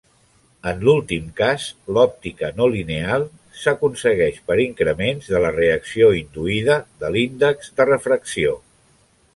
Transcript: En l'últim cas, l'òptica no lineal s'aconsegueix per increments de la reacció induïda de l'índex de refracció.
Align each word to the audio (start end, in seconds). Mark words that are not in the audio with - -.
En 0.69 0.79
l'últim 0.85 1.25
cas, 1.39 1.65
l'òptica 1.97 2.49
no 2.61 2.69
lineal 2.77 3.27
s'aconsegueix 3.65 4.41
per 4.49 4.59
increments 4.65 5.29
de 5.35 5.43
la 5.45 5.53
reacció 5.61 6.11
induïda 6.23 6.81
de 7.05 7.15
l'índex 7.17 7.73
de 7.81 7.91
refracció. 7.95 8.61